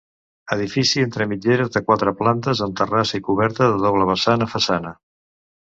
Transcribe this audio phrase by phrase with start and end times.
[0.53, 4.99] Edifici entre mitgeres de quatre plantes amb terrassa i coberta de doble vessant a façana.